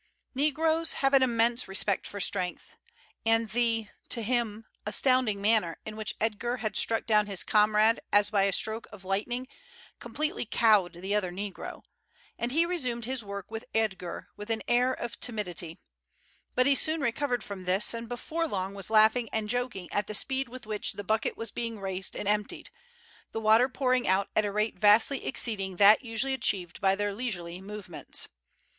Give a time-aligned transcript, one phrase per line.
[0.33, 2.75] Negroes have an immense respect for strength,
[3.23, 8.31] and the, to him, astounding manner in which Edgar had struck down his comrade as
[8.31, 9.47] by a stroke of lightning
[9.99, 11.83] completely cowed the other negro,
[12.39, 15.77] and he resumed his work with Edgar with an air of timidity;
[16.55, 20.15] but he soon recovered from this, and before long was laughing and joking at the
[20.15, 22.71] speed with which the bucket was being raised and emptied,
[23.33, 27.61] the water pouring out at a rate vastly exceeding that usually achieved by their leisurely
[27.61, 28.27] movements.